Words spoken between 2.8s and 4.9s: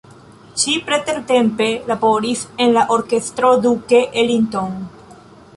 Orkestro Duke Ellington.